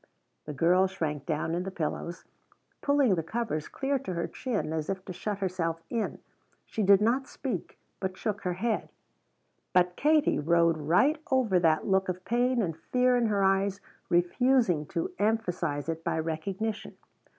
The 0.45 0.53
girl 0.53 0.87
shrank 0.87 1.27
down 1.27 1.53
in 1.53 1.61
the 1.61 1.69
pillows, 1.69 2.25
pulling 2.81 3.13
the 3.13 3.21
covers 3.21 3.67
clear 3.67 3.99
to 3.99 4.13
her 4.15 4.25
chin, 4.25 4.73
as 4.73 4.89
if 4.89 5.05
to 5.05 5.13
shut 5.13 5.37
herself 5.37 5.79
in. 5.91 6.17
She 6.65 6.81
did 6.81 7.01
not 7.01 7.27
speak, 7.27 7.77
but 7.99 8.17
shook 8.17 8.41
her 8.41 8.53
head. 8.53 8.89
But 9.73 9.95
Katie 9.95 10.39
rode 10.39 10.77
right 10.79 11.21
over 11.29 11.59
that 11.59 11.85
look 11.85 12.09
of 12.09 12.25
pain 12.25 12.63
and 12.63 12.75
fear 12.75 13.15
in 13.15 13.27
her 13.27 13.43
eyes, 13.43 13.79
refusing 14.09 14.87
to 14.87 15.11
emphasize 15.19 15.87
it 15.87 16.03
by 16.03 16.17
recognition. 16.17 16.97